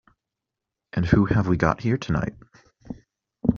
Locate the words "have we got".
1.25-1.81